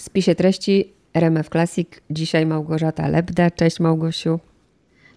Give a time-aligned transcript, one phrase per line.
[0.00, 1.88] W spisie treści RMF Classic.
[2.10, 3.50] Dzisiaj Małgorzata Lebda.
[3.50, 4.40] Cześć Małgosiu.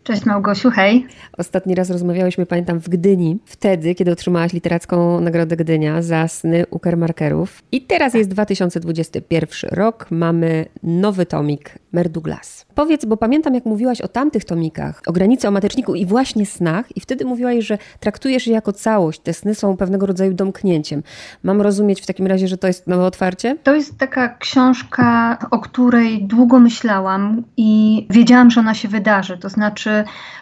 [0.04, 1.08] Cześć Małgosiu, hej.
[1.38, 7.64] Ostatni raz rozmawiałyśmy, pamiętam, w Gdyni, wtedy, kiedy otrzymałaś literacką Nagrodę Gdynia za sny Ukermarkerów.
[7.72, 12.66] I teraz jest 2021 rok, mamy nowy tomik Mer Douglas.
[12.76, 16.98] Powiedz, bo pamiętam, jak mówiłaś o tamtych tomikach, o granicy, o mateczniku i właśnie snach,
[16.98, 19.20] i wtedy mówiłaś, że traktujesz je jako całość.
[19.20, 21.04] Te sny są pewnego rodzaju domknięciem.
[21.44, 23.58] Mam rozumieć w takim razie, że to jest nowe otwarcie?
[23.64, 29.38] To jest taka książka, o której długo myślałam i wiedziałam, że ona się wydarzy.
[29.38, 29.93] To znaczy,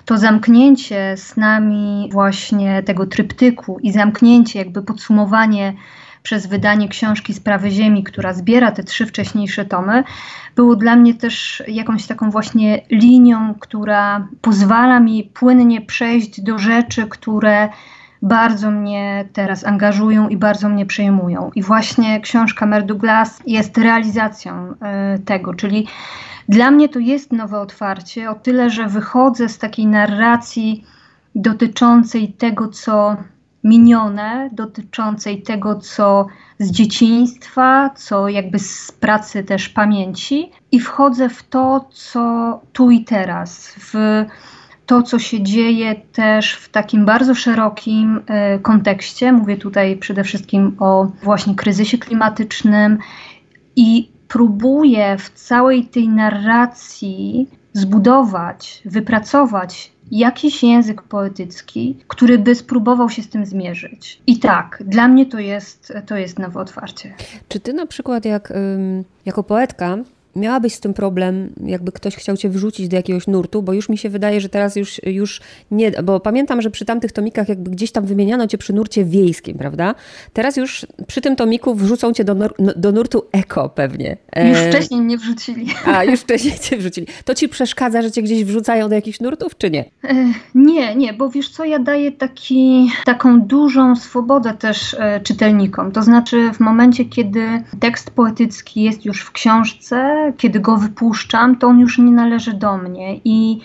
[0.05, 5.73] to zamknięcie snami właśnie tego tryptyku i zamknięcie, jakby podsumowanie
[6.23, 10.03] przez wydanie książki Sprawy Ziemi, która zbiera te trzy wcześniejsze tomy,
[10.55, 17.07] było dla mnie też jakąś taką właśnie linią, która pozwala mi płynnie przejść do rzeczy,
[17.07, 17.69] które
[18.21, 21.51] bardzo mnie teraz angażują i bardzo mnie przejmują.
[21.55, 24.71] I właśnie książka Mer Douglas jest realizacją
[25.15, 25.87] y, tego, czyli
[26.49, 30.85] dla mnie to jest nowe otwarcie, o tyle, że wychodzę z takiej narracji
[31.35, 33.17] dotyczącej tego, co
[33.63, 36.27] minione, dotyczącej tego, co
[36.59, 43.03] z dzieciństwa, co jakby z pracy też pamięci, i wchodzę w to, co tu i
[43.03, 44.25] teraz, w
[44.85, 49.31] to, co się dzieje też w takim bardzo szerokim e, kontekście.
[49.31, 52.97] Mówię tutaj przede wszystkim o właśnie kryzysie klimatycznym
[53.75, 63.21] i próbuję w całej tej narracji zbudować, wypracować jakiś język poetycki, który by spróbował się
[63.21, 64.21] z tym zmierzyć.
[64.27, 67.13] I tak, dla mnie to jest, to jest nowe otwarcie.
[67.47, 68.53] Czy ty na przykład jak,
[69.25, 69.97] jako poetka
[70.35, 73.97] miałabyś z tym problem, jakby ktoś chciał cię wrzucić do jakiegoś nurtu, bo już mi
[73.97, 77.91] się wydaje, że teraz już, już nie, bo pamiętam, że przy tamtych tomikach jakby gdzieś
[77.91, 79.95] tam wymieniano cię przy nurcie wiejskim, prawda?
[80.33, 84.17] Teraz już przy tym tomiku wrzucą cię do, nur, do nurtu eko pewnie.
[84.35, 84.69] Już e...
[84.69, 85.67] wcześniej nie wrzucili.
[85.85, 87.07] A, już wcześniej cię wrzucili.
[87.25, 89.85] To ci przeszkadza, że cię gdzieś wrzucają do jakichś nurtów, czy nie?
[90.03, 90.15] E,
[90.55, 95.91] nie, nie, bo wiesz co, ja daję taki, taką dużą swobodę też e, czytelnikom.
[95.91, 101.67] To znaczy w momencie, kiedy tekst poetycki jest już w książce, kiedy go wypuszczam, to
[101.67, 103.59] on już nie należy do mnie i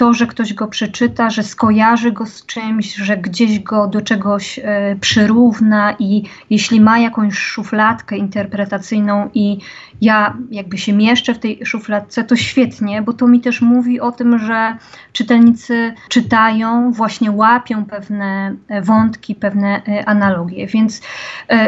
[0.00, 4.58] to, że ktoś go przeczyta, że skojarzy go z czymś, że gdzieś go do czegoś
[4.58, 9.58] e, przyrówna i jeśli ma jakąś szufladkę interpretacyjną i
[10.00, 14.12] ja jakby się mieszczę w tej szufladce, to świetnie, bo to mi też mówi o
[14.12, 14.76] tym, że
[15.12, 20.66] czytelnicy czytają, właśnie łapią pewne e, wątki, pewne e, analogie.
[20.66, 21.00] Więc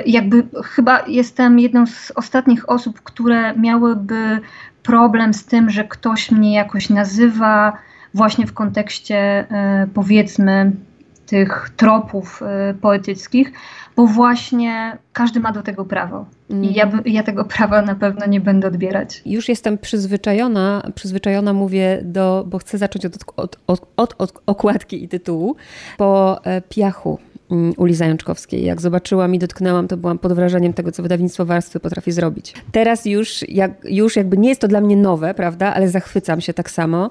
[0.07, 4.41] jakby chyba jestem jedną z ostatnich osób, które miałyby
[4.83, 7.79] problem z tym, że ktoś mnie jakoś nazywa
[8.15, 9.47] właśnie w kontekście
[9.95, 10.73] powiedzmy
[11.27, 12.43] tych tropów
[12.81, 13.53] poetyckich,
[13.97, 16.27] bo właśnie każdy ma do tego prawo.
[16.51, 17.03] I ja, mhm.
[17.07, 19.23] ja, tego prawa na pewno nie będę odbierać.
[19.27, 23.57] Już jestem przyzwyczajona, przyzwyczajona mówię do, bo chcę zacząć od, od,
[23.97, 25.57] od, od, okładki i tytułu,
[25.97, 27.19] po e, piachu
[27.77, 28.65] Uli Zajączkowskiej.
[28.65, 32.55] Jak zobaczyłam i dotknęłam, to byłam pod wrażeniem tego, co wydawnictwo Warstwy potrafi zrobić.
[32.73, 36.55] Teraz już, jak, już jakby nie jest to dla mnie nowe, prawda, ale zachwycam się
[36.55, 37.11] tak samo.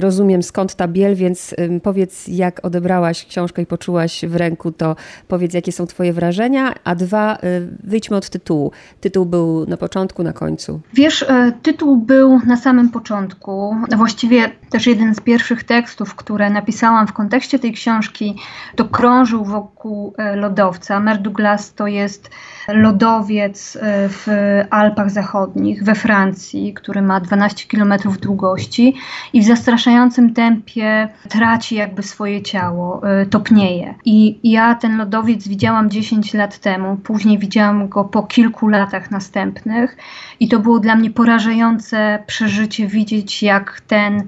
[0.00, 4.96] rozumiem skąd ta biel, więc powiedz, jak odebrałaś książkę i poczułaś w ręku, to
[5.28, 7.38] powiedz, jakie są twoje wrażenia, a dwa, y,
[7.84, 8.72] wyjdźmy od tytułu.
[9.00, 10.80] Tytuł był na początku, na końcu.
[10.94, 13.76] Wiesz, e, tytuł był na samym początku.
[13.96, 18.36] Właściwie też jeden z pierwszych tekstów, które napisałam w kontekście tej książki,
[18.76, 21.00] to krąży krążył wokół e, lodowca.
[21.00, 22.30] Mer Douglas to jest
[22.68, 24.26] lodowiec e, w
[24.70, 28.94] Alpach Zachodnich, we Francji, który ma 12 km długości
[29.32, 33.94] i w zastraszającym tempie traci jakby swoje ciało, e, topnieje.
[34.04, 39.96] I ja ten lodowiec widziałam 10 lat temu, później widziałam go po kilku latach następnych
[40.40, 44.22] i to było dla mnie porażające przeżycie widzieć, jak ten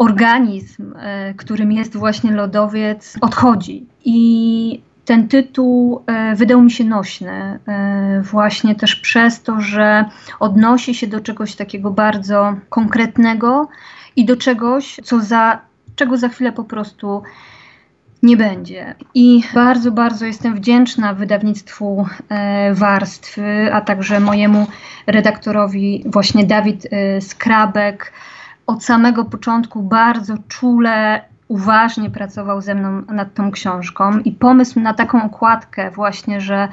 [0.00, 3.86] organizm, e, którym jest właśnie lodowiec, odchodzi.
[4.04, 7.30] I ten tytuł e, wydał mi się nośny,
[7.68, 10.04] e, właśnie też przez to, że
[10.40, 13.68] odnosi się do czegoś takiego bardzo konkretnego
[14.16, 15.60] i do czegoś, co za,
[15.96, 17.22] czego za chwilę po prostu
[18.22, 18.94] nie będzie.
[19.14, 22.06] I bardzo, bardzo jestem wdzięczna wydawnictwu
[22.72, 24.66] Warstwy, a także mojemu
[25.06, 26.88] redaktorowi, właśnie Dawid
[27.20, 28.12] Skrabek,
[28.70, 34.94] od samego początku bardzo czule, uważnie pracował ze mną nad tą książką i pomysł na
[34.94, 36.68] taką okładkę właśnie, że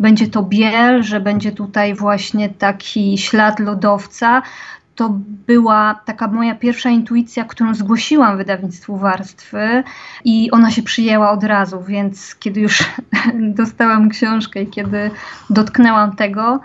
[0.00, 4.42] będzie to biel, że będzie tutaj właśnie taki ślad lodowca,
[4.94, 5.08] to
[5.46, 9.84] była taka moja pierwsza intuicja, którą zgłosiłam wydawnictwu warstwy
[10.24, 12.84] i ona się przyjęła od razu, więc kiedy już
[13.60, 15.10] dostałam książkę i kiedy
[15.50, 16.60] dotknęłam tego,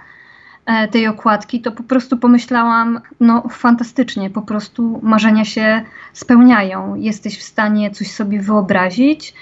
[0.92, 5.82] tej okładki, to po prostu pomyślałam, no fantastycznie, po prostu marzenia się
[6.14, 6.96] spełniają.
[6.96, 9.34] Jesteś w stanie coś sobie wyobrazić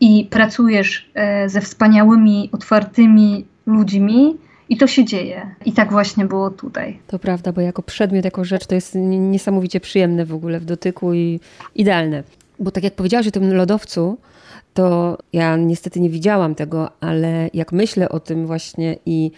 [0.00, 4.36] i pracujesz e, ze wspaniałymi, otwartymi ludźmi,
[4.68, 5.54] i to się dzieje.
[5.64, 6.98] I tak właśnie było tutaj.
[7.06, 11.14] To prawda, bo jako przedmiot, jako rzecz to jest niesamowicie przyjemne w ogóle w dotyku
[11.14, 11.40] i
[11.74, 12.22] idealne.
[12.58, 14.18] Bo tak jak powiedziałaś o tym lodowcu,
[14.74, 19.30] to ja niestety nie widziałam tego, ale jak myślę o tym właśnie i,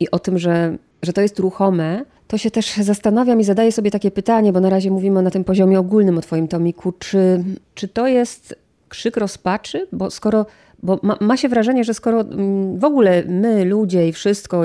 [0.00, 3.90] i o tym, że, że to jest ruchome, to się też zastanawiam i zadaję sobie
[3.90, 7.44] takie pytanie, bo na razie mówimy na tym poziomie ogólnym o Twoim tomiku, czy,
[7.74, 8.54] czy to jest
[8.88, 9.86] krzyk rozpaczy?
[9.92, 10.46] Bo skoro
[10.82, 14.62] bo ma, ma, się wrażenie, że skoro mm, w ogóle my, ludzie i wszystko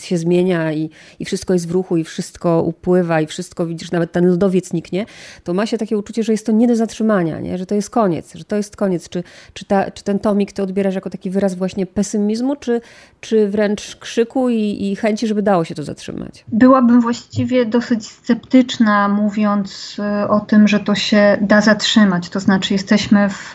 [0.00, 4.12] się zmienia i, i wszystko jest w ruchu i wszystko upływa i wszystko, widzisz, nawet
[4.12, 5.06] ten lodowiec niknie,
[5.44, 7.58] to ma się takie uczucie, że jest to nie do zatrzymania, nie?
[7.58, 9.08] że to jest koniec, że to jest koniec.
[9.08, 9.24] Czy,
[9.54, 12.80] czy, ta, czy ten tomik ty odbierasz jako taki wyraz właśnie pesymizmu, czy,
[13.20, 16.44] czy wręcz krzyku i, i chęci, żeby dało się to zatrzymać?
[16.48, 22.28] Byłabym właściwie dosyć sceptyczna, mówiąc y, o tym, że to się da zatrzymać.
[22.28, 23.54] To znaczy, jesteśmy w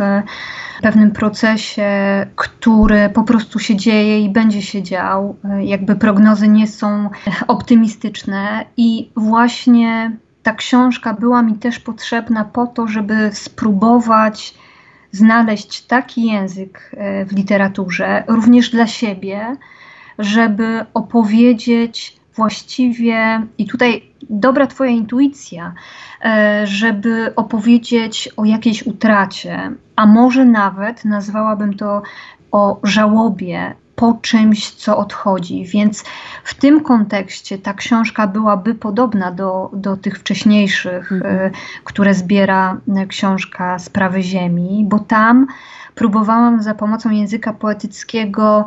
[0.82, 1.67] pewnym procesie,
[2.36, 5.36] który po prostu się dzieje i będzie się dział.
[5.60, 7.10] Jakby prognozy nie są
[7.48, 14.54] optymistyczne i właśnie ta książka była mi też potrzebna po to, żeby spróbować
[15.12, 19.56] znaleźć taki język e, w literaturze, również dla siebie,
[20.20, 25.74] żeby opowiedzieć właściwie, i tutaj dobra Twoja intuicja,
[26.26, 32.02] e, żeby opowiedzieć o jakiejś utracie, a może nawet nazwałabym to
[32.52, 35.66] o żałobie po czymś, co odchodzi.
[35.66, 36.04] Więc
[36.44, 41.52] w tym kontekście ta książka byłaby podobna do, do tych wcześniejszych, mm.
[41.84, 45.48] które zbiera e, książka Sprawy Ziemi, bo tam
[45.96, 48.66] próbowałam za pomocą języka poetyckiego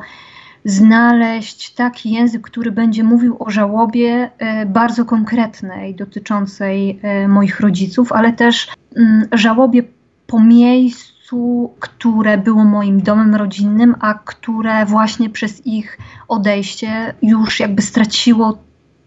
[0.64, 8.32] znaleźć taki język, który będzie mówił o żałobie e, bardzo konkretnej, dotyczącej moich rodziców, ale
[8.32, 9.82] też mm, żałobie
[10.26, 15.98] po miejscu, które było moim domem rodzinnym, a które właśnie przez ich
[16.28, 18.58] odejście już jakby straciło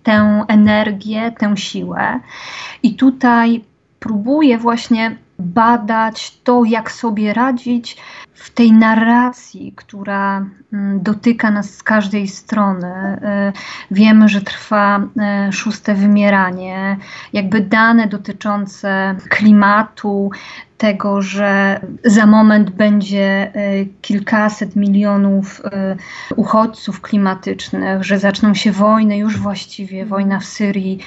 [0.04, 2.20] tę energię, tę siłę.
[2.84, 3.64] I tutaj
[4.00, 7.98] próbuję właśnie badać to, jak sobie radzić
[8.33, 13.18] w tej narracji, która mm, dotyka nas z każdej strony.
[13.50, 13.53] Y,
[13.91, 15.00] wiemy, że trwa
[15.50, 16.97] y, szóste wymieranie,
[17.33, 20.31] jakby dane dotyczące klimatu,
[20.77, 25.62] tego, że za moment będzie y, kilkaset milionów
[26.35, 31.00] uchodźców klimatycznych, że zaczną się wojny, już właściwie wojna w Syrii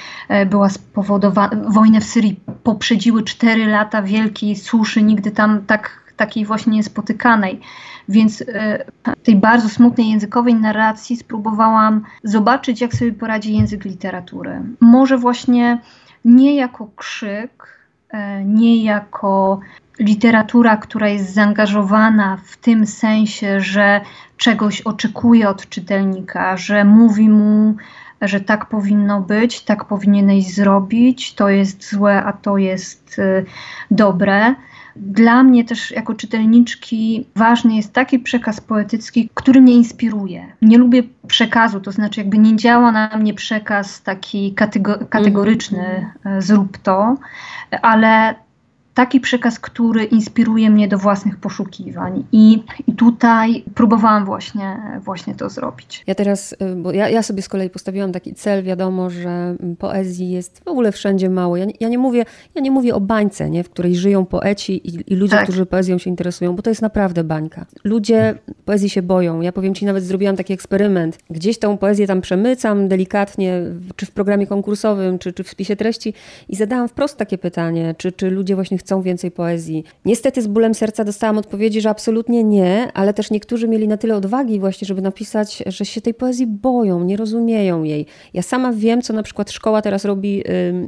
[0.49, 6.73] była spowodowana, wojnę w Syrii poprzedziły cztery lata wielkiej suszy, nigdy tam tak takiej właśnie
[6.73, 7.59] niespotykanej.
[8.09, 8.85] Więc e,
[9.23, 14.61] tej bardzo smutnej językowej narracji spróbowałam zobaczyć, jak sobie poradzi język literatury.
[14.79, 15.81] Może właśnie
[16.25, 17.79] nie jako krzyk,
[18.09, 19.59] e, nie jako
[19.99, 24.01] literatura, która jest zaangażowana w tym sensie, że
[24.37, 27.75] czegoś oczekuje od czytelnika, że mówi mu,
[28.21, 33.43] że tak powinno być, tak powinieneś zrobić, to jest złe, a to jest e,
[33.91, 34.55] dobre
[34.99, 40.45] dla mnie też jako czytelniczki ważny jest taki przekaz poetycki, który mnie inspiruje.
[40.61, 44.55] Nie lubię przekazu, to znaczy jakby nie działa na mnie przekaz taki
[45.09, 46.41] kategoryczny, mm -hmm.
[46.41, 47.17] zrób to,
[47.81, 48.35] ale
[48.97, 52.23] taki przekaz, który inspiruje mnie do własnych poszukiwań.
[52.31, 56.03] I, i tutaj próbowałam właśnie, właśnie to zrobić.
[56.07, 60.31] Ja teraz, y, bo ja, ja sobie z kolei postawiłam taki cel, wiadomo, że poezji
[60.31, 61.57] jest w ogóle wszędzie mało.
[61.57, 62.25] Ja, ja nie, mówię,
[62.55, 65.43] ja nie mówię o bańce, nie, w której żyją poeci i, i ludzie, tak.
[65.43, 67.65] którzy poezją się interesują, bo to jest naprawdę bańka.
[67.83, 68.35] Ludzie
[68.65, 69.41] poezji się boją.
[69.41, 71.17] Ja powiem ci, nawet zrobiłam taki eksperyment.
[71.29, 73.61] Gdzieś tą poezję tam przemycam delikatnie,
[73.95, 76.13] czy w programie konkursowym, czy, czy w spisie treści
[76.49, 79.83] i zadałam wprost takie pytanie, czy, czy ludzie właśnie chcą chcą więcej poezji.
[80.05, 84.15] Niestety z bólem serca dostałam odpowiedzi, że absolutnie nie, ale też niektórzy mieli na tyle
[84.15, 88.05] odwagi właśnie, żeby napisać, że się tej poezji boją, nie rozumieją jej.
[88.33, 90.43] Ja sama wiem, co na przykład szkoła teraz robi,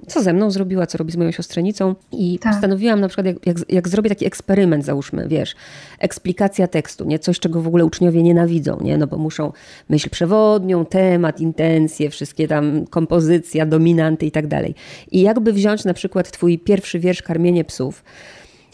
[0.07, 2.53] co ze mną zrobiła, co robi z moją siostrzenicą i tak.
[2.53, 5.55] postanowiłam na przykład, jak, jak, jak zrobię taki eksperyment, załóżmy, wiesz,
[5.99, 7.19] eksplikacja tekstu, nie?
[7.19, 8.97] Coś, czego w ogóle uczniowie nienawidzą, nie?
[8.97, 9.51] No bo muszą
[9.89, 14.75] myśl przewodnią, temat, intencje, wszystkie tam kompozycja, dominanty i tak dalej.
[15.11, 18.03] I jakby wziąć na przykład twój pierwszy wiersz Karmienie psów, psów,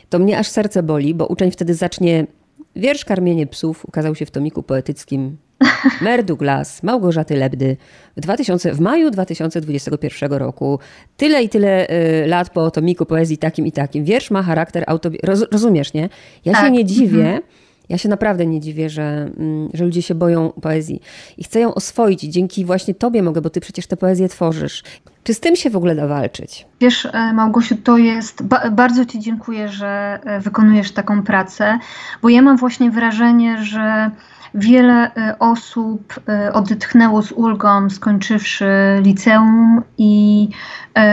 [0.10, 2.28] to mnie aż serce boli, bo uczeń wtedy zacznie
[2.76, 5.38] wiersz Karmienie psów ukazał się w tomiku poetyckim
[6.02, 7.78] Mer Douglas, Małgorzaty Lebdy
[8.18, 10.80] w, 2000, w maju 2021 roku.
[11.18, 14.04] Tyle i tyle y, lat po tomiku poezji takim i takim.
[14.04, 15.20] Wiersz ma charakter autobi...
[15.24, 16.10] Roz, rozumiesz, nie?
[16.46, 16.66] Ja tak.
[16.66, 17.42] się nie dziwię, mhm.
[17.90, 21.02] Ja się naprawdę nie dziwię, że, mm, że ludzie się boją poezji
[21.38, 22.22] i chcę ją oswoić.
[22.22, 24.84] Dzięki właśnie tobie mogę, bo ty przecież tę poezję tworzysz.
[25.24, 26.66] Czy z tym się w ogóle da walczyć?
[26.82, 28.44] Wiesz, e, Małgosiu, to jest.
[28.44, 31.80] Ba bardzo Ci dziękuję, że e, wykonujesz taką pracę,
[32.22, 34.12] bo ja mam właśnie wrażenie, że
[34.58, 38.66] Wiele y, osób y, odetchnęło z ulgą, skończywszy
[39.02, 40.50] liceum i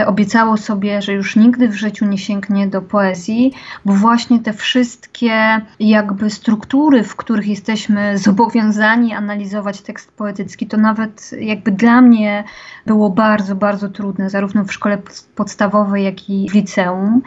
[0.01, 3.53] y, obiecało sobie, że już nigdy w życiu nie sięgnie do poezji,
[3.85, 11.31] bo właśnie te wszystkie jakby struktury, w których jesteśmy zobowiązani analizować tekst poetycki, to nawet
[11.39, 12.43] jakby dla mnie
[12.85, 14.97] było bardzo, bardzo trudne, zarówno w szkole
[15.35, 17.21] podstawowej, jak i w liceum.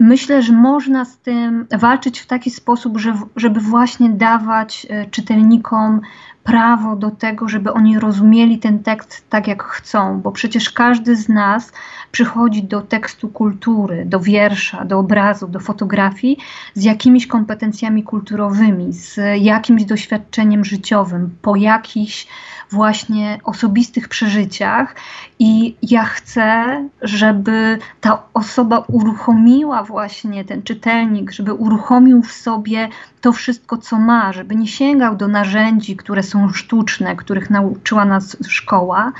[0.00, 2.98] Myślę, że można z tym walczyć w taki sposób,
[3.36, 4.86] żeby właśnie dawać
[5.18, 6.00] czytelnikom
[6.48, 11.28] prawo do tego, żeby oni rozumieli ten tekst tak, jak chcą, bo przecież każdy z
[11.28, 11.72] nas
[12.12, 16.38] przychodzi do tekstu kultury, do wiersza, do obrazu, do fotografii
[16.74, 22.26] z jakimiś kompetencjami kulturowymi, z jakimś doświadczeniem życiowym, po jakichś
[22.70, 24.94] właśnie osobistych przeżyciach.
[25.38, 26.64] I ja chcę,
[27.02, 32.88] żeby ta osoba uruchomiła właśnie ten czytelnik, żeby uruchomił w sobie
[33.20, 38.36] to wszystko, co ma, żeby nie sięgał do narzędzi, które są sztuczne, których nauczyła nas
[38.48, 39.12] szkoła,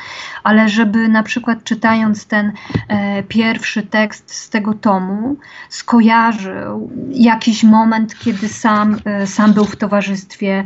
[0.42, 2.52] ale żeby na przykład czytając ten
[2.88, 5.36] e, pierwszy tekst z tego tomu,
[5.68, 10.64] skojarzył jakiś moment, kiedy sam, e, sam był w towarzystwie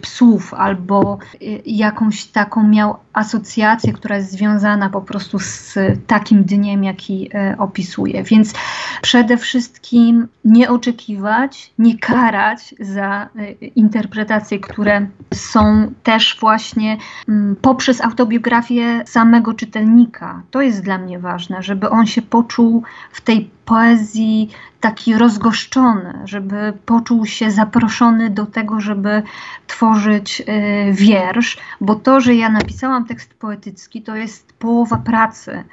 [0.00, 5.74] psów albo e, jakąś taką miał asocjację, która jest związana po prostu z
[6.06, 8.22] takim dniem, jaki e, opisuje.
[8.22, 8.54] Więc
[9.02, 13.28] przede wszystkim nie oczekiwać, nie karać za
[13.76, 16.96] interpretacje, które są też właśnie
[17.28, 20.42] mm, poprzez autobiografię samego czytelnika.
[20.50, 24.50] To jest dla mnie ważne, żeby on się poczuł w tej poezji
[24.84, 29.22] taki rozgoszczony, żeby poczuł się zaproszony do tego, żeby
[29.66, 30.44] tworzyć y,
[30.92, 35.64] wiersz, bo to, że ja napisałam tekst poetycki, to jest połowa pracy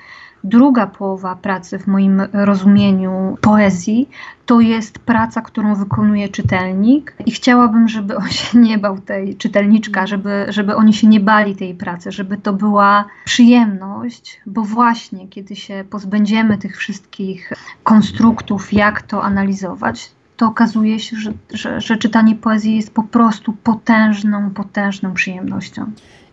[0.43, 4.09] druga połowa pracy w moim rozumieniu poezji
[4.45, 10.07] to jest praca, którą wykonuje czytelnik i chciałabym, żeby on się nie bał tej czytelniczka,
[10.07, 15.55] żeby, żeby oni się nie bali tej pracy, żeby to była przyjemność, bo właśnie kiedy
[15.55, 22.35] się pozbędziemy tych wszystkich konstruktów, jak to analizować, to okazuje się, że, że, że czytanie
[22.35, 25.91] poezji jest po prostu potężną, potężną przyjemnością.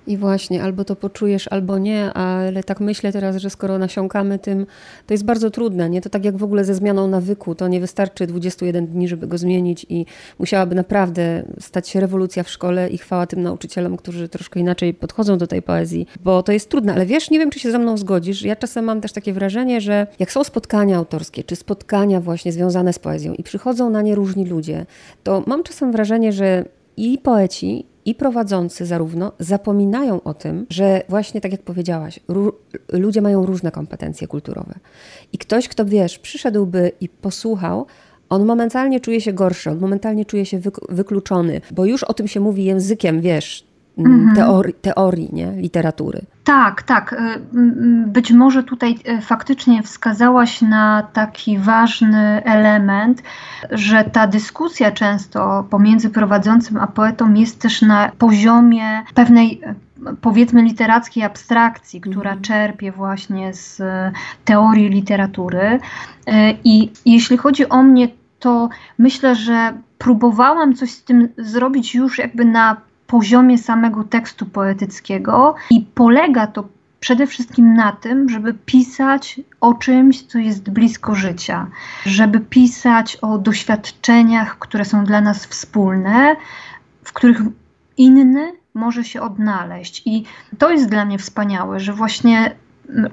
[0.08, 4.66] I właśnie, albo to poczujesz, albo nie, ale tak myślę teraz, że skoro nasiąkamy tym,
[5.06, 6.00] to jest bardzo trudne, nie?
[6.00, 9.38] To tak jak w ogóle ze zmianą nawyku, to nie wystarczy 21 dni, żeby go
[9.38, 10.06] zmienić i
[10.38, 15.38] musiałaby naprawdę stać się rewolucja w szkole i chwała tym nauczycielom, którzy troszkę inaczej podchodzą
[15.38, 17.96] do tej poezji, bo to jest trudne, ale wiesz, nie wiem, czy się ze mną
[17.96, 22.52] zgodzisz, ja czasem mam też takie wrażenie, że jak są spotkania autorskie, czy spotkania właśnie
[22.52, 24.86] związane z poezją i przychodzą na nie różni ludzie,
[25.22, 26.64] to mam czasem wrażenie, że
[26.96, 32.20] i poeci, i prowadzący zarówno zapominają o tym, że właśnie tak jak powiedziałaś,
[32.92, 34.74] ludzie mają różne kompetencje kulturowe.
[35.32, 37.86] I ktoś, kto wiesz, przyszedłby i posłuchał,
[38.28, 42.40] on momentalnie czuje się gorszy, on momentalnie czuje się wykluczony, bo już o tym się
[42.40, 43.67] mówi językiem, wiesz.
[44.34, 45.52] Teorii, teorii nie?
[45.52, 46.20] literatury.
[46.44, 47.12] Tak, tak.
[47.12, 47.16] Y,
[48.06, 53.22] być może tutaj y, faktycznie wskazałaś na taki ważny element,
[53.70, 60.62] że ta dyskusja często pomiędzy prowadzącym a poetą jest też na poziomie pewnej y, powiedzmy
[60.62, 62.42] literackiej abstrakcji, która mhm.
[62.42, 63.82] czerpie właśnie z
[64.44, 65.80] teorii literatury.
[66.64, 72.44] I jeśli chodzi o mnie, to myślę, że próbowałam coś z tym zrobić już jakby
[72.44, 72.76] na
[73.08, 76.68] poziomie samego tekstu poetyckiego i polega to
[77.00, 81.66] przede wszystkim na tym, żeby pisać o czymś, co jest blisko życia,
[82.06, 86.36] żeby pisać o doświadczeniach, które są dla nas wspólne,
[87.04, 87.38] w których
[87.96, 90.02] inny może się odnaleźć.
[90.06, 90.24] I
[90.58, 92.56] to jest dla mnie wspaniałe, że właśnie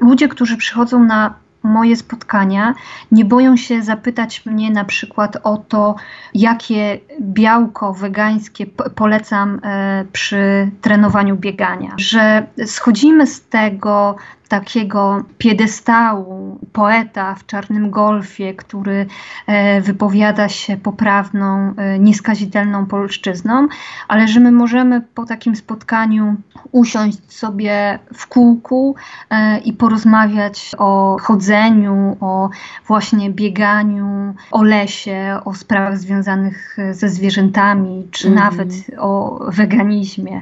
[0.02, 2.74] ludzie, którzy przychodzą na moje spotkania
[3.12, 5.96] nie boją się zapytać mnie na przykład o to,
[6.34, 11.94] jakie białko wegańskie polecam e, przy trenowaniu biegania.
[11.98, 14.16] Że schodzimy z tego
[14.48, 19.06] takiego piedestału poeta w czarnym golfie, który
[19.48, 23.68] e, wypowiada się poprawną, e, nieskazitelną polszczyzną,
[24.08, 26.36] ale że my możemy po takim spotkaniu
[26.72, 28.96] usiąść sobie w kółku
[29.30, 32.50] e, i porozmawiać o chodzeniu, o
[32.88, 38.40] właśnie bieganiu, o lesie, o sprawach związanych ze zwierzętami, czy mm.
[38.40, 40.42] nawet o weganizmie.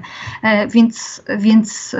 [0.69, 1.95] Więc, więc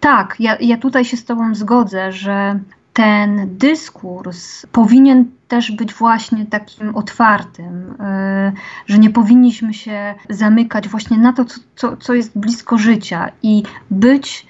[0.00, 2.58] tak, ja, ja tutaj się z Tobą zgodzę, że
[2.92, 8.52] ten dyskurs powinien też być właśnie takim otwartym, e,
[8.86, 13.62] że nie powinniśmy się zamykać właśnie na to, co, co, co jest blisko życia i
[13.90, 14.46] być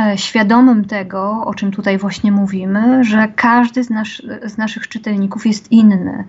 [0.00, 4.08] e, świadomym tego, o czym tutaj właśnie mówimy, że każdy z, nas,
[4.44, 6.24] z naszych czytelników jest inny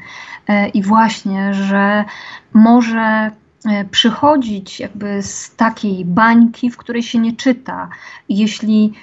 [0.48, 2.05] e, i właśnie, że
[2.53, 3.31] może
[3.91, 7.89] przychodzić jakby z takiej bańki, w której się nie czyta.
[8.29, 8.93] Jeśli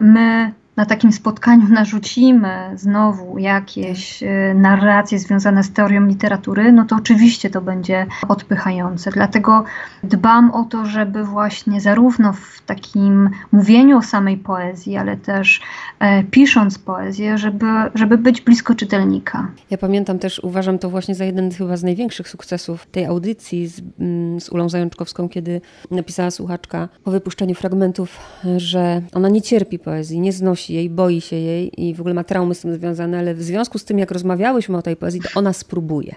[0.00, 6.96] my na takim spotkaniu narzucimy znowu jakieś e, narracje związane z teorią literatury, no to
[6.96, 9.10] oczywiście to będzie odpychające.
[9.10, 9.64] Dlatego
[10.02, 15.60] dbam o to, żeby właśnie zarówno w takim mówieniu o samej poezji, ale też
[15.98, 19.48] e, pisząc poezję, żeby, żeby być blisko czytelnika.
[19.70, 23.82] Ja pamiętam też, uważam to właśnie za jeden chyba z największych sukcesów tej audycji z,
[24.00, 28.18] mm, z Ulą Zajączkowską, kiedy napisała słuchaczka po wypuszczeniu fragmentów,
[28.56, 32.14] że ona nie cierpi poezji, nie znosi znosi jej, boi się jej i w ogóle
[32.14, 35.20] ma traumy z tym związane, ale w związku z tym, jak rozmawiałyśmy o tej poezji,
[35.20, 36.14] to ona spróbuje.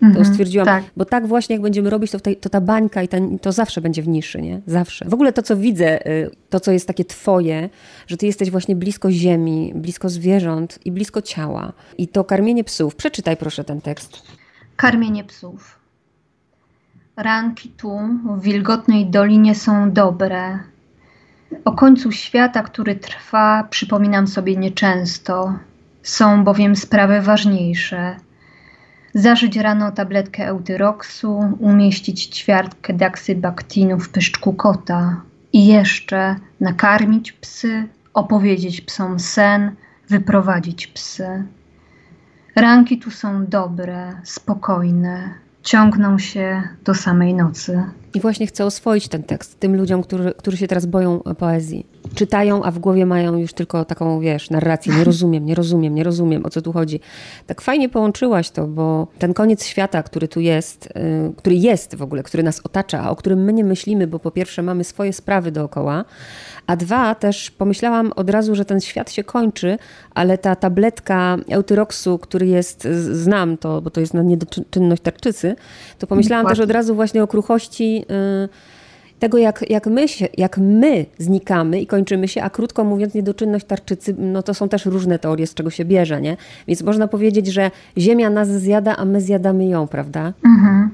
[0.00, 0.84] To mhm, stwierdziłam, tak.
[0.96, 3.80] bo tak właśnie jak będziemy robić, to, tej, to ta bańka i ta, to zawsze
[3.80, 4.60] będzie w niszy, nie?
[4.66, 5.04] Zawsze.
[5.08, 7.68] W ogóle to, co widzę, y, to, co jest takie twoje,
[8.06, 11.72] że ty jesteś właśnie blisko ziemi, blisko zwierząt i blisko ciała.
[11.98, 12.94] I to karmienie psów.
[12.94, 14.22] Przeczytaj proszę ten tekst.
[14.76, 15.78] Karmienie psów.
[17.16, 17.98] Ranki tu,
[18.38, 20.58] w wilgotnej dolinie są dobre,
[21.64, 25.54] o końcu świata, który trwa, przypominam sobie nieczęsto.
[26.02, 28.16] Są bowiem sprawy ważniejsze.
[29.14, 38.80] Zażyć rano tabletkę eutyroksu, umieścić ćwiartkę daksybaktinu w pyszczku kota i jeszcze nakarmić psy, opowiedzieć
[38.80, 39.74] psom sen,
[40.08, 41.44] wyprowadzić psy.
[42.56, 47.82] Ranki tu są dobre, spokojne, ciągną się do samej nocy.
[48.14, 51.86] I właśnie chcę oswoić ten tekst tym ludziom, którzy, którzy się teraz boją poezji.
[52.14, 54.94] Czytają, a w głowie mają już tylko taką, wiesz, narrację.
[54.94, 57.00] Nie rozumiem, nie rozumiem, nie rozumiem, o co tu chodzi.
[57.46, 62.02] Tak fajnie połączyłaś to, bo ten koniec świata, który tu jest, yy, który jest w
[62.02, 65.12] ogóle, który nas otacza, a o którym my nie myślimy, bo po pierwsze mamy swoje
[65.12, 66.04] sprawy dookoła,
[66.66, 69.78] a dwa, też pomyślałam od razu, że ten świat się kończy,
[70.14, 75.56] ale ta tabletka eutyroksu, który jest, znam to, bo to jest na niedoczynność tarczycy,
[75.98, 78.04] to pomyślałam też od razu właśnie o kruchości
[78.44, 78.81] y,
[79.22, 83.66] tego, jak, jak, my się, jak my znikamy i kończymy się, a krótko mówiąc, niedoczynność
[83.66, 86.36] tarczycy, no to są też różne teorie, z czego się bierze, nie?
[86.68, 90.32] Więc można powiedzieć, że Ziemia nas zjada, a my zjadamy ją, prawda?
[90.44, 90.90] Mhm.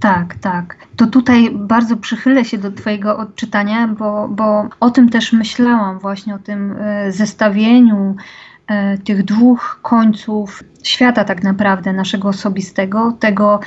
[0.00, 0.76] Tak, tak.
[0.96, 6.34] To tutaj bardzo przychylę się do Twojego odczytania, bo, bo o tym też myślałam, właśnie
[6.34, 8.16] o tym e, zestawieniu
[8.66, 13.60] e, tych dwóch końców świata, tak naprawdę, naszego osobistego, tego,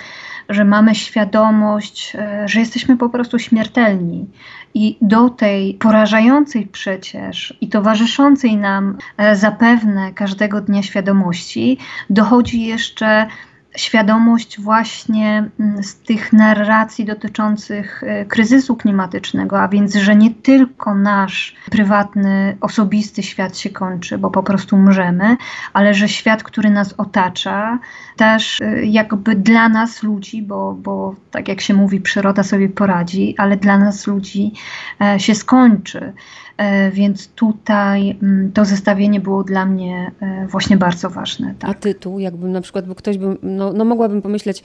[0.50, 4.28] że mamy świadomość, e, że jesteśmy po prostu śmiertelni.
[4.74, 8.98] I do tej porażającej przecież i towarzyszącej nam
[9.34, 11.78] zapewne każdego dnia świadomości
[12.10, 13.28] dochodzi jeszcze
[13.78, 20.96] świadomość właśnie mm, z tych narracji dotyczących e, kryzysu klimatycznego, a więc, że nie tylko
[20.96, 25.38] nasz prywatny, osobisty świat się kończy, bo po prostu umrzemy,
[25.74, 27.80] ale że świat, który nas otacza,
[28.16, 33.36] też e, jakby dla nas ludzi, bo, bo tak jak się mówi, przyroda sobie poradzi,
[33.38, 34.52] ale dla nas ludzi
[35.02, 36.14] e, się skończy.
[36.60, 41.56] E, więc tutaj mm, to zestawienie było dla mnie e, właśnie bardzo ważne.
[41.60, 41.72] Tak.
[41.72, 44.64] A tytuł, jakbym na przykład, bo ktoś by, no, no mogłabym pomyśleć,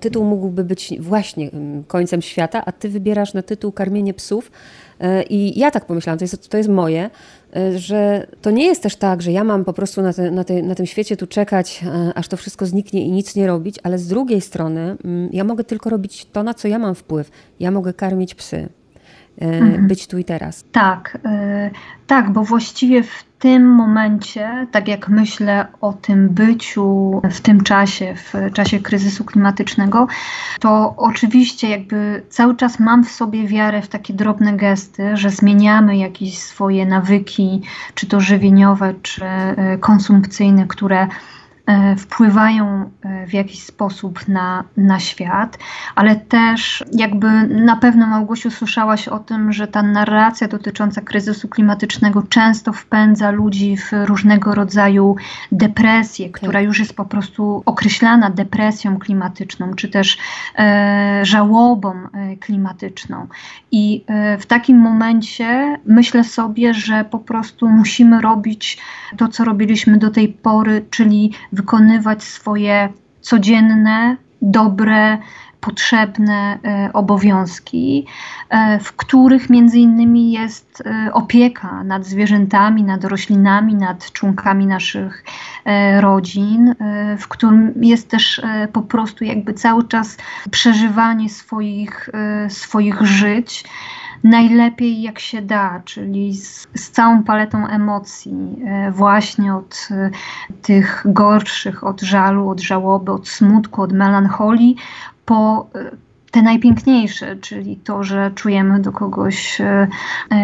[0.00, 1.50] tytuł mógłby być właśnie
[1.86, 4.50] końcem świata, a ty wybierasz na tytuł Karmienie psów.
[5.00, 7.10] E, I ja tak pomyślałam, to jest, to jest moje,
[7.76, 10.62] że to nie jest też tak, że ja mam po prostu na, te, na, te,
[10.62, 14.08] na tym świecie tu czekać, aż to wszystko zniknie i nic nie robić, ale z
[14.08, 14.96] drugiej strony
[15.32, 17.30] ja mogę tylko robić to, na co ja mam wpływ.
[17.60, 18.68] Ja mogę karmić psy.
[19.40, 19.86] Mhm.
[19.86, 20.64] być tu i teraz.
[20.72, 21.70] Tak, e,
[22.06, 28.14] tak, bo właściwie w tym momencie, tak jak myślę o tym byciu w tym czasie,
[28.14, 30.06] w czasie kryzysu klimatycznego,
[30.60, 35.96] to oczywiście jakby cały czas mam w sobie wiarę w takie drobne gesty, że zmieniamy
[35.96, 37.62] jakieś swoje nawyki,
[37.94, 41.08] czy to żywieniowe, czy e, konsumpcyjne, które
[41.96, 45.58] wpływają e, w jakiś sposób na, na świat,
[45.94, 52.22] ale też jakby na pewno Małgosiu słyszałaś o tym, że ta narracja dotycząca kryzysu klimatycznego
[52.22, 55.16] często wpędza ludzi w różnego rodzaju
[55.52, 56.40] depresję, tak.
[56.40, 60.18] która już jest po prostu określana depresją klimatyczną, czy też
[60.58, 63.26] e, żałobą e, klimatyczną.
[63.72, 68.78] I e, w takim momencie myślę sobie, że po prostu musimy robić
[69.16, 72.88] to, co robiliśmy do tej pory, czyli wykonywać swoje
[73.20, 75.18] codzienne, dobre
[75.60, 76.58] potrzebne
[76.92, 78.06] obowiązki,
[78.80, 85.24] w których między innymi jest opieka nad zwierzętami, nad roślinami, nad członkami naszych
[86.00, 86.74] rodzin,
[87.18, 88.42] w którym jest też
[88.72, 90.16] po prostu jakby cały czas
[90.50, 92.10] przeżywanie swoich,
[92.48, 93.64] swoich żyć.
[94.24, 100.10] Najlepiej jak się da, czyli z, z całą paletą emocji, e, właśnie od e,
[100.62, 104.76] tych gorszych, od żalu, od żałoby, od smutku, od melancholii,
[105.30, 105.90] po e,
[106.30, 109.58] te najpiękniejsze, czyli to, że czujemy do kogoś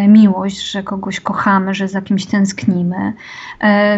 [0.08, 3.12] miłość, że kogoś kochamy, że za kimś tęsknimy.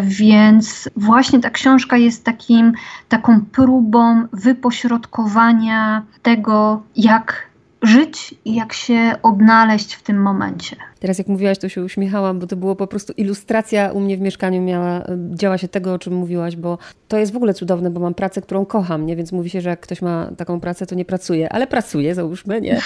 [0.02, 2.72] Więc właśnie ta książka jest takim,
[3.08, 7.48] taką próbą wypośrodkowania tego, jak
[7.82, 10.76] żyć i jak się odnaleźć w tym momencie.
[11.00, 14.20] Teraz jak mówiłaś, to się uśmiechałam, bo to było po prostu ilustracja u mnie w
[14.20, 18.00] mieszkaniu miała, działa się tego, o czym mówiłaś, bo to jest w ogóle cudowne, bo
[18.00, 19.16] mam pracę, którą kocham, nie?
[19.16, 22.60] Więc mówi się, że jak ktoś ma taką pracę, to nie pracuje, ale pracuje, załóżmy,
[22.60, 22.80] nie?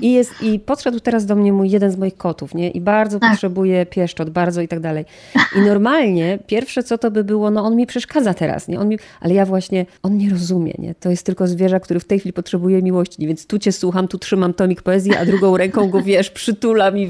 [0.00, 2.70] I, jest, i podszedł teraz do mnie mój jeden z moich kotów, nie?
[2.70, 3.30] I bardzo tak.
[3.30, 5.04] potrzebuje pieszczot, bardzo i tak dalej.
[5.56, 8.80] I normalnie pierwsze co to by było, no on mi przeszkadza teraz, nie?
[8.80, 10.94] On mi, ale ja właśnie, on nie rozumie, nie?
[10.94, 13.26] To jest tylko zwierzę, który w tej chwili potrzebuje miłości, nie?
[13.26, 17.06] więc tu cię słucham, tu trzymam tomik poezji, a drugą ręką go, wiesz, przytulam i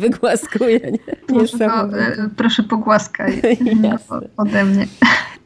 [0.53, 0.81] Dziękuję.
[1.27, 3.43] Proszę, po, e, proszę pogłaskaj
[4.37, 4.87] ode mnie.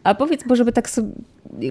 [0.04, 1.08] A powiedz, bo żeby tak sobie.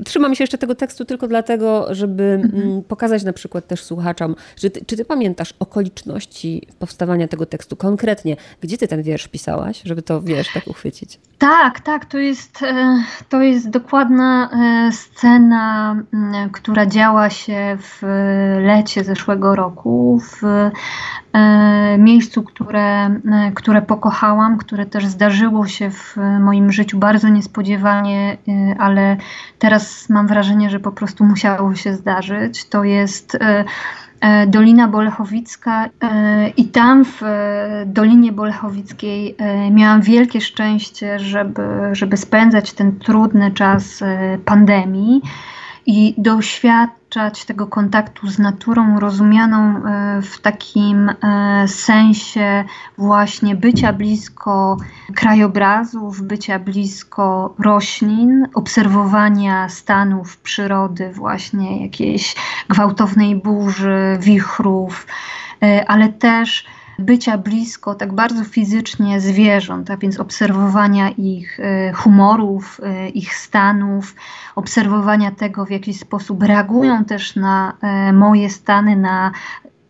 [0.05, 2.63] Trzymam się jeszcze tego tekstu tylko dlatego, żeby mhm.
[2.63, 7.75] Mm, pokazać na przykład też słuchaczom, że ty, czy ty pamiętasz okoliczności powstawania tego tekstu
[7.75, 8.35] konkretnie?
[8.61, 11.19] Gdzie ty ten wiersz pisałaś, żeby to wiesz, tak uchwycić?
[11.37, 15.95] Tak, tak, to jest, e, to jest dokładna e, scena,
[16.51, 18.01] która działa się w
[18.61, 20.41] lecie zeszłego roku, w
[21.33, 28.18] E, miejscu, które, e, które pokochałam, które też zdarzyło się w moim życiu bardzo niespodziewanie,
[28.19, 28.37] e,
[28.79, 29.17] ale
[29.59, 32.65] teraz mam wrażenie, że po prostu musiało się zdarzyć.
[32.65, 33.37] To jest
[34.47, 35.89] Dolina Bolechowicka
[36.57, 37.21] i tam w
[37.85, 39.35] Dolinie Bolechowickiej
[39.71, 44.03] miałam wielkie szczęście, żeby, żeby spędzać ten trudny czas
[44.45, 45.21] pandemii
[45.85, 46.15] i
[47.09, 52.63] doświadczać tego kontaktu z naturą, rozumianą e, w takim e, sensie
[52.97, 54.77] właśnie bycia blisko
[55.15, 62.35] krajobrazów, bycia blisko roślin, obserwowania stanów przyrody, właśnie jakiejś
[62.69, 65.07] gwałtownej burzy, wichrów,
[65.63, 66.65] e, ale też
[66.99, 74.15] bycia blisko tak bardzo fizycznie zwierząt, a więc obserwowania ich e, humorów, e, ich stanów,
[74.55, 79.31] obserwowania tego, w jaki sposób reagują też na e, moje stany, na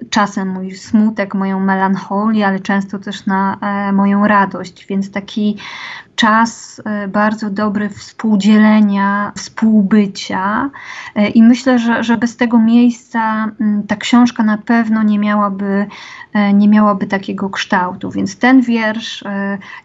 [0.09, 3.57] czasem mój smutek, moją melancholię, ale często też na
[3.93, 4.85] moją radość.
[4.89, 5.57] Więc taki
[6.19, 10.69] czas e, bardzo dobry współdzielenia, współbycia
[11.15, 13.51] e, i myślę, że, że bez tego miejsca
[13.87, 15.87] ta książka na pewno nie miałaby,
[16.33, 19.23] e, nie miałaby takiego kształtu, więc ten wiersz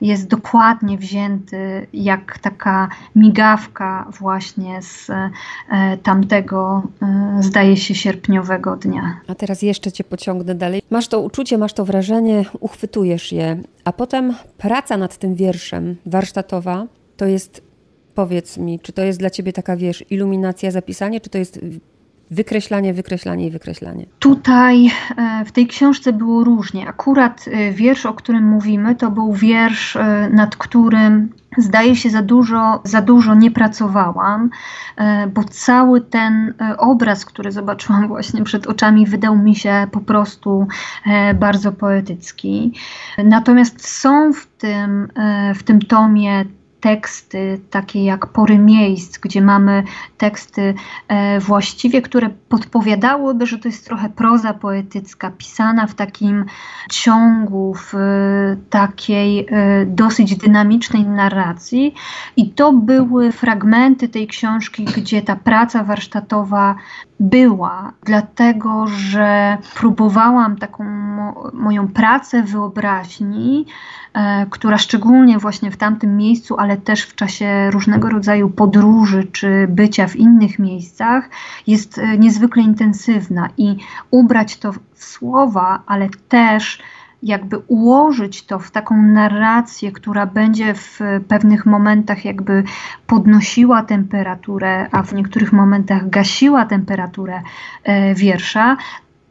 [0.01, 5.11] jest dokładnie wzięty jak taka migawka właśnie z
[6.03, 6.83] tamtego,
[7.41, 9.21] zdaje się, sierpniowego dnia.
[9.29, 10.83] A teraz jeszcze Cię pociągnę dalej.
[10.91, 16.87] Masz to uczucie, masz to wrażenie, uchwytujesz je, a potem praca nad tym wierszem, warsztatowa,
[17.17, 17.63] to jest,
[18.15, 21.61] powiedz mi, czy to jest dla ciebie taka, wiesz, iluminacja, zapisanie, czy to jest
[22.31, 24.07] wykreślanie, wykreślanie i wykreślanie?
[24.19, 26.89] Tutaj e, w tej książce było różnie.
[26.89, 32.23] Akurat e, wiersz, o którym mówimy, to był wiersz, e, nad którym zdaje się za
[32.23, 34.51] dużo, za dużo nie pracowałam,
[35.35, 40.67] bo cały ten obraz, który zobaczyłam właśnie przed oczami, wydał mi się po prostu
[41.35, 42.73] bardzo poetycki.
[43.25, 45.09] Natomiast są w tym,
[45.55, 46.45] w tym tomie
[46.85, 49.83] teksty takie jak Pory Miejsc, gdzie mamy
[50.19, 50.75] teksty
[51.09, 56.45] e, właściwie, które podpowiadałyby, że to jest trochę proza poetycka, pisana w takim
[56.91, 57.93] ciągu, w
[58.71, 61.95] takiej e, dosyć dynamicznej narracji.
[62.37, 66.75] I to były fragmenty tej książki, gdzie ta praca warsztatowa
[67.21, 73.67] była, dlatego że próbowałam taką mo moją pracę wyobraźni,
[74.15, 79.67] e, która szczególnie właśnie w tamtym miejscu, ale też w czasie różnego rodzaju podróży czy
[79.69, 81.31] bycia w innych miejscach,
[81.67, 83.49] jest e, niezwykle intensywna.
[83.57, 83.77] I
[84.11, 86.83] ubrać to w słowa, ale też
[87.25, 92.65] jakby ułożyć to w taką narrację, która będzie w pewnych momentach jakby
[93.07, 97.43] podnosiła temperaturę, a w niektórych momentach gasiła temperaturę
[97.85, 98.77] e, wiersza,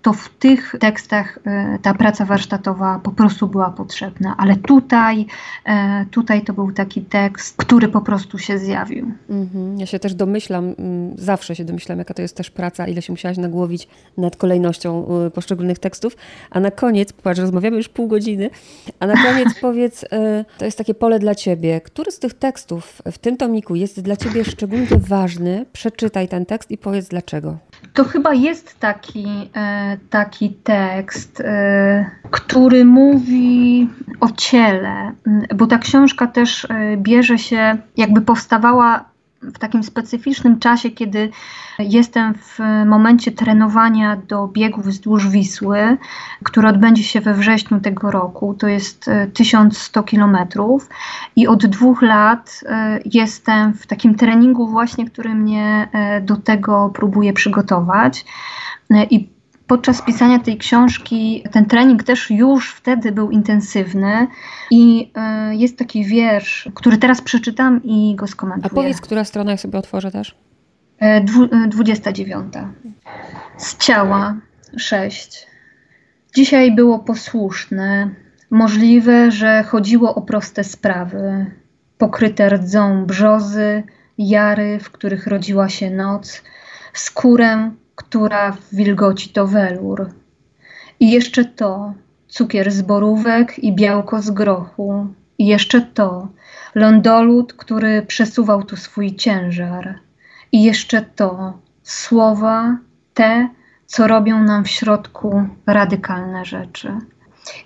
[0.03, 5.25] to w tych tekstach e, ta praca warsztatowa po prostu była potrzebna, ale tutaj,
[5.65, 9.11] e, tutaj to był taki tekst, który po prostu się zjawił.
[9.29, 9.79] Mhm.
[9.79, 13.13] Ja się też domyślam, mm, zawsze się domyślam, jaka to jest też praca, ile się
[13.13, 13.87] musiałaś nagłowić
[14.17, 16.17] nad kolejnością e, poszczególnych tekstów,
[16.49, 18.49] a na koniec, popatrz, rozmawiamy już pół godziny,
[18.99, 20.05] a na koniec powiedz,
[20.57, 24.17] to jest takie pole dla ciebie, który z tych tekstów w tym tomiku jest dla
[24.17, 25.65] ciebie szczególnie ważny?
[25.73, 27.57] Przeczytaj ten tekst i powiedz dlaczego.
[27.93, 35.11] To chyba jest taki, e, taki tekst, e, który mówi o ciele,
[35.55, 39.12] bo ta książka też e, bierze się, jakby powstawała
[39.53, 41.29] w takim specyficznym czasie, kiedy
[41.79, 45.97] jestem w momencie trenowania do biegów wzdłuż Wisły,
[46.43, 48.53] który odbędzie się we wrześniu tego roku.
[48.53, 50.89] To jest 1100 e, kilometrów
[51.35, 56.91] i od dwóch lat e, jestem w takim treningu właśnie, który mnie e, do tego
[56.93, 58.25] próbuje przygotować.
[59.09, 59.29] I
[59.67, 64.27] podczas pisania tej książki ten trening też już wtedy był intensywny
[64.71, 65.11] i
[65.51, 68.71] y, jest taki wiersz, który teraz przeczytam i go skomentuję.
[68.71, 70.35] A powiedz, która strona ja sobie otworzę też?
[70.99, 72.55] E, dwu, 29.
[72.55, 72.69] E,
[73.57, 74.35] Z ciała
[74.77, 75.47] 6.
[76.35, 78.09] Dzisiaj było posłuszne.
[78.49, 81.45] Możliwe, że chodziło o proste sprawy,
[81.97, 83.83] pokryte rdzą brzozy,
[84.17, 86.43] jary, w których rodziła się noc,
[86.93, 90.09] skórę, która wilgoci to welur.
[90.99, 91.93] I jeszcze to,
[92.27, 95.07] cukier z borówek i białko z grochu.
[95.37, 96.27] I jeszcze to,
[96.75, 99.99] lądolud, który przesuwał tu swój ciężar.
[100.51, 102.77] I jeszcze to, słowa,
[103.13, 103.49] te,
[103.85, 106.97] co robią nam w środku radykalne rzeczy.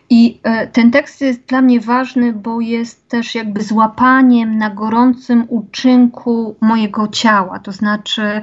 [0.10, 5.46] I e, ten tekst jest dla mnie ważny, bo jest też jakby złapaniem na gorącym
[5.48, 8.42] uczynku mojego ciała, to znaczy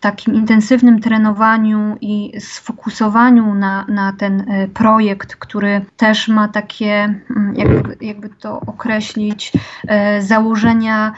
[0.00, 7.54] takim intensywnym trenowaniu i sfokusowaniu na, na ten e, projekt, który też ma takie, mm,
[7.56, 9.52] jakby, jakby to określić,
[9.88, 11.12] e, założenia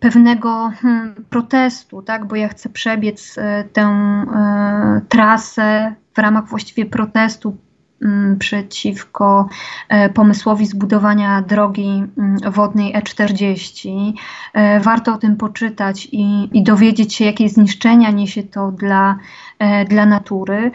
[0.00, 2.26] pewnego hmm, protestu, tak?
[2.26, 3.36] bo ja chcę przebiec
[3.72, 4.24] tę
[5.08, 7.56] trasę w ramach właściwie protestu
[8.38, 9.48] przeciwko
[9.88, 14.12] e, pomysłowi zbudowania drogi mm, wodnej E40.
[14.52, 19.18] E, warto o tym poczytać i, i dowiedzieć się, jakie zniszczenia niesie to dla,
[19.58, 20.70] e, dla natury.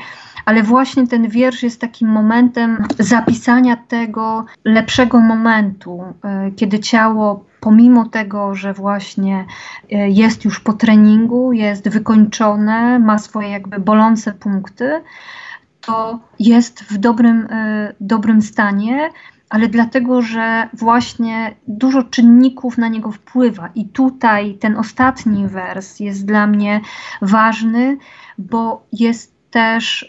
[0.46, 6.04] Ale właśnie ten wiersz jest takim momentem zapisania tego lepszego momentu,
[6.56, 9.46] kiedy ciało pomimo tego, że właśnie
[9.90, 15.02] jest już po treningu, jest wykończone, ma swoje jakby bolące punkty,
[15.86, 19.10] to jest w dobrym, e, dobrym stanie,
[19.50, 23.70] ale dlatego, że właśnie dużo czynników na niego wpływa.
[23.76, 26.82] I tutaj ten ostatni wers jest dla mnie
[27.22, 27.98] ważny,
[28.38, 30.08] bo jest też y,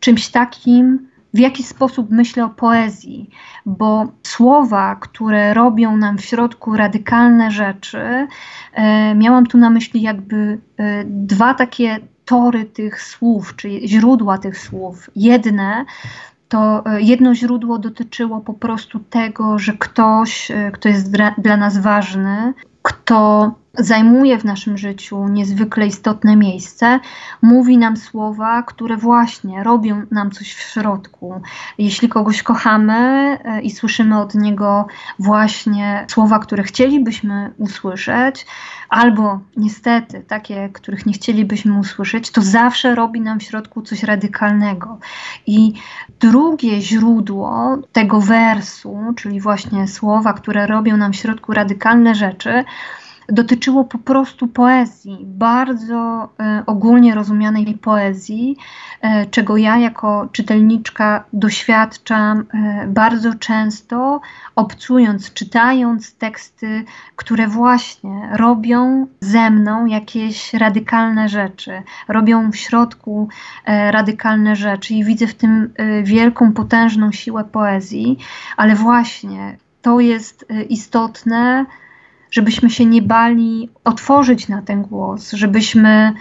[0.00, 3.30] czymś takim, w jaki sposób myślę o poezji,
[3.66, 10.36] bo słowa, które robią nam w środku radykalne rzeczy, y, miałam tu na myśli jakby
[10.36, 10.58] y,
[11.06, 15.10] dwa takie tory tych słów, czy źródła tych słów.
[15.16, 15.84] Jedne
[16.48, 21.78] to e, jedno źródło dotyczyło po prostu tego, że ktoś, e, kto jest dla nas
[21.78, 27.00] ważny, kto zajmuje w naszym życiu niezwykle istotne miejsce,
[27.42, 31.40] mówi nam słowa, które właśnie robią nam coś w środku.
[31.78, 32.94] Jeśli kogoś kochamy
[33.44, 34.86] e, i słyszymy od niego
[35.18, 38.46] właśnie słowa, które chcielibyśmy usłyszeć,
[38.88, 44.98] albo niestety takie, których nie chcielibyśmy usłyszeć, to zawsze robi nam w środku coś radykalnego.
[45.46, 45.72] I
[46.20, 52.64] drugie źródło tego wersu, czyli właśnie słowa, które robią nam w środku radykalne rzeczy,
[53.28, 58.56] dotyczyło po prostu poezji, bardzo e, ogólnie rozumianej poezji,
[59.00, 64.20] e, czego ja jako czytelniczka doświadczam e, bardzo często,
[64.56, 66.84] obcując, czytając teksty,
[67.16, 73.28] które właśnie robią ze mną jakieś radykalne rzeczy, robią w środku
[73.66, 78.18] radykalne rzeczy i widzę w tym wielką, potężną siłę poezji,
[78.56, 81.66] ale właśnie to jest istotne
[82.30, 86.12] żebyśmy się nie bali otworzyć na ten głos, żebyśmy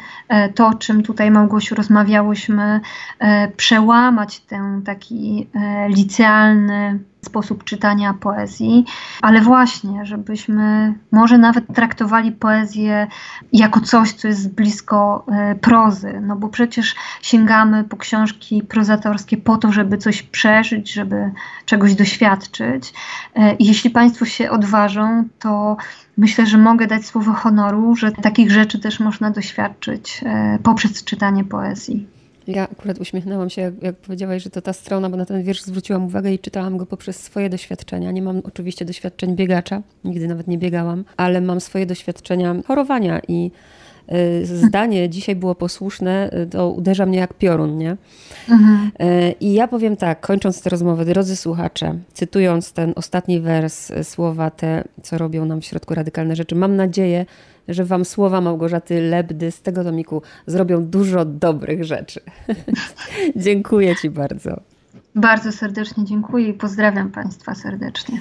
[0.56, 2.82] to, o czym tutaj Małgosiu rozmawiałyśmy,
[3.20, 8.86] e, przełamać ten taki e, licealny sposób czytania poezji,
[9.22, 13.08] ale właśnie, żebyśmy może nawet traktowali poezję
[13.54, 15.26] jako coś, co jest blisko
[15.62, 21.32] prozy, no bo przecież sięgamy po książki prozatorskie po to, żeby coś przeżyć, żeby
[21.66, 22.94] czegoś doświadczyć.
[23.60, 25.78] I jeśli Państwo się odważą, to
[26.18, 31.44] myślę, że mogę dać słowo honoru, że takich rzeczy też można doświadczyć e, poprzez czytanie
[31.44, 32.08] poezji.
[32.48, 35.62] Ja akurat uśmiechnęłam się, jak, jak powiedziałaś, że to ta strona, bo na ten wiersz
[35.62, 38.12] zwróciłam uwagę i czytałam go poprzez swoje doświadczenia.
[38.12, 43.52] Nie mam oczywiście doświadczeń biegacza, nigdy nawet nie biegałam, ale mam swoje doświadczenia chorowania i
[44.44, 47.98] zdanie dzisiaj było posłuszne, y, to uderza mnie jak piorun, nie?
[48.50, 48.92] Mhm.
[49.02, 54.50] Y, I ja powiem tak, kończąc tę rozmowę, drodzy słuchacze, cytując ten ostatni wers, słowa
[54.50, 57.26] te, co robią nam w środku radykalne rzeczy, mam nadzieję,
[57.68, 62.22] że Wam słowa Małgorzaty Lebdy z tego tomiku zrobią dużo dobrych rzeczy.
[63.36, 64.62] dziękuję Ci bardzo.
[65.16, 68.20] Bardzo serdecznie dziękuję i pozdrawiam Państwa serdecznie.